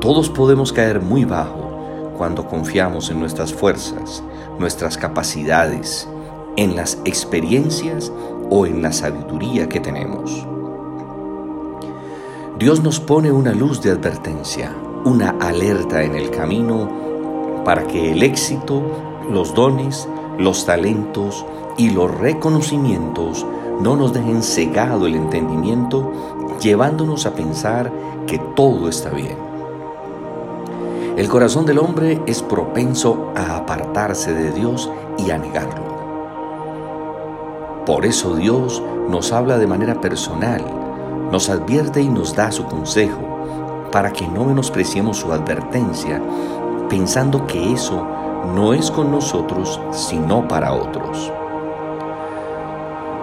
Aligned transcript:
Todos 0.00 0.30
podemos 0.30 0.72
caer 0.72 1.00
muy 1.00 1.24
bajo 1.24 2.14
cuando 2.16 2.46
confiamos 2.46 3.10
en 3.10 3.20
nuestras 3.20 3.52
fuerzas, 3.52 4.22
nuestras 4.58 4.96
capacidades, 4.96 6.08
en 6.56 6.74
las 6.76 6.98
experiencias 7.04 8.12
o 8.50 8.66
en 8.66 8.82
la 8.82 8.92
sabiduría 8.92 9.68
que 9.68 9.80
tenemos. 9.80 10.46
Dios 12.58 12.82
nos 12.82 12.98
pone 12.98 13.30
una 13.30 13.52
luz 13.52 13.80
de 13.82 13.92
advertencia, 13.92 14.74
una 15.04 15.30
alerta 15.40 16.02
en 16.02 16.16
el 16.16 16.30
camino 16.30 17.62
para 17.64 17.86
que 17.86 18.10
el 18.10 18.22
éxito, 18.24 18.82
los 19.30 19.54
dones, 19.54 20.08
los 20.38 20.66
talentos 20.66 21.46
y 21.76 21.90
los 21.90 22.12
reconocimientos 22.18 23.46
no 23.80 23.94
nos 23.94 24.12
dejen 24.12 24.42
cegado 24.42 25.06
el 25.06 25.14
entendimiento, 25.14 26.12
llevándonos 26.60 27.26
a 27.26 27.34
pensar 27.34 27.92
que 28.26 28.38
todo 28.38 28.88
está 28.88 29.10
bien. 29.10 29.36
El 31.16 31.28
corazón 31.28 31.66
del 31.66 31.78
hombre 31.78 32.22
es 32.26 32.42
propenso 32.42 33.32
a 33.34 33.56
apartarse 33.56 34.32
de 34.32 34.52
Dios 34.52 34.88
y 35.18 35.30
a 35.30 35.38
negarlo. 35.38 35.88
Por 37.84 38.04
eso 38.04 38.36
Dios 38.36 38.82
nos 39.08 39.32
habla 39.32 39.58
de 39.58 39.66
manera 39.66 40.00
personal, 40.00 40.64
nos 41.32 41.48
advierte 41.48 42.02
y 42.02 42.08
nos 42.08 42.36
da 42.36 42.52
su 42.52 42.64
consejo, 42.66 43.88
para 43.90 44.12
que 44.12 44.28
no 44.28 44.44
menospreciemos 44.44 45.16
su 45.16 45.32
advertencia, 45.32 46.22
pensando 46.88 47.46
que 47.46 47.72
eso 47.72 48.06
no 48.54 48.72
es 48.72 48.90
con 48.90 49.10
nosotros, 49.10 49.80
sino 49.90 50.46
para 50.46 50.72
otros. 50.72 51.32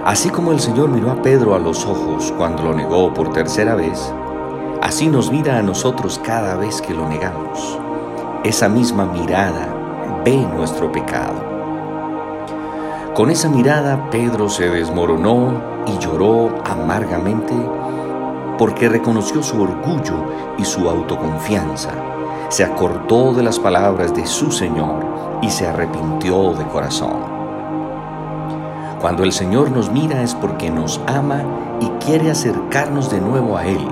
Así 0.05 0.29
como 0.29 0.51
el 0.51 0.59
Señor 0.59 0.89
miró 0.89 1.09
a 1.09 1.21
Pedro 1.23 1.55
a 1.55 1.59
los 1.59 1.83
ojos 1.83 2.31
cuando 2.37 2.61
lo 2.61 2.75
negó 2.75 3.11
por 3.11 3.31
tercera 3.31 3.73
vez, 3.73 4.13
así 4.79 5.07
nos 5.07 5.31
mira 5.31 5.57
a 5.57 5.63
nosotros 5.63 6.21
cada 6.23 6.55
vez 6.55 6.79
que 6.79 6.93
lo 6.93 7.09
negamos. 7.09 7.79
Esa 8.43 8.69
misma 8.69 9.05
mirada 9.05 9.67
ve 10.23 10.37
nuestro 10.55 10.91
pecado. 10.91 11.33
Con 13.15 13.31
esa 13.31 13.49
mirada 13.49 14.11
Pedro 14.11 14.47
se 14.47 14.69
desmoronó 14.69 15.59
y 15.87 15.97
lloró 15.97 16.53
amargamente 16.65 17.55
porque 18.59 18.87
reconoció 18.87 19.41
su 19.41 19.59
orgullo 19.59 20.23
y 20.59 20.65
su 20.65 20.87
autoconfianza. 20.87 21.89
Se 22.49 22.63
acordó 22.63 23.33
de 23.33 23.41
las 23.41 23.57
palabras 23.57 24.13
de 24.13 24.27
su 24.27 24.51
Señor 24.51 25.03
y 25.41 25.49
se 25.49 25.65
arrepintió 25.65 26.53
de 26.53 26.65
corazón. 26.65 27.34
Cuando 29.05 29.23
el 29.23 29.33
Señor 29.33 29.69
nos 29.69 29.91
mira 29.91 30.23
es 30.23 30.33
porque 30.33 30.71
nos 30.71 30.99
ama 31.05 31.43
y 31.79 31.89
quiere 32.03 32.31
acercarnos 32.31 33.11
de 33.11 33.21
nuevo 33.21 33.55
a 33.55 33.63
Él, 33.63 33.87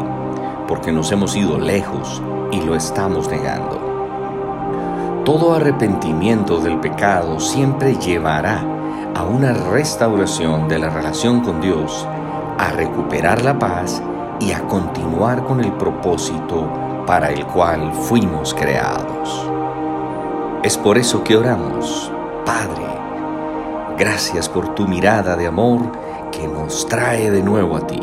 porque 0.68 0.92
nos 0.92 1.12
hemos 1.12 1.36
ido 1.36 1.60
lejos 1.60 2.20
y 2.52 2.60
lo 2.62 2.74
estamos 2.74 3.30
negando. 3.30 5.22
Todo 5.24 5.54
arrepentimiento 5.54 6.58
del 6.62 6.80
pecado 6.80 7.40
siempre 7.40 7.96
llevará 7.98 8.66
a 9.14 9.24
una 9.24 9.54
restauración 9.54 10.68
de 10.68 10.80
la 10.80 10.90
relación 10.90 11.42
con 11.42 11.62
Dios, 11.62 12.08
a 12.58 12.72
recuperar 12.72 13.44
la 13.44 13.60
paz 13.60 14.02
y 14.40 14.52
a 14.52 14.68
continuar 14.68 15.44
con 15.44 15.64
el 15.64 15.74
propósito 15.74 16.68
para 17.06 17.30
el 17.30 17.46
cual 17.46 17.94
fuimos 17.94 18.56
creados. 18.56 19.48
Es 20.64 20.76
por 20.76 20.98
eso 20.98 21.24
que 21.24 21.38
oramos, 21.38 22.12
Padre, 22.48 23.03
Gracias 23.98 24.50
por 24.50 24.74
tu 24.74 24.88
mirada 24.88 25.36
de 25.36 25.46
amor 25.46 25.92
que 26.32 26.48
nos 26.48 26.88
trae 26.88 27.30
de 27.30 27.44
nuevo 27.44 27.78
a 27.78 27.86
ti. 27.86 28.02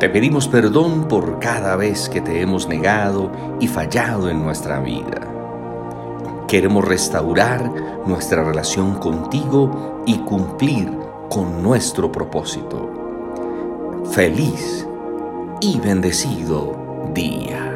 Te 0.00 0.08
pedimos 0.08 0.48
perdón 0.48 1.06
por 1.06 1.38
cada 1.38 1.76
vez 1.76 2.08
que 2.08 2.20
te 2.20 2.40
hemos 2.40 2.66
negado 2.66 3.30
y 3.60 3.68
fallado 3.68 4.30
en 4.30 4.42
nuestra 4.42 4.80
vida. 4.80 5.20
Queremos 6.48 6.84
restaurar 6.84 7.70
nuestra 8.06 8.42
relación 8.42 8.94
contigo 8.94 10.02
y 10.06 10.18
cumplir 10.18 10.90
con 11.28 11.62
nuestro 11.62 12.10
propósito. 12.10 12.90
Feliz 14.12 14.86
y 15.60 15.78
bendecido 15.78 17.10
día. 17.12 17.73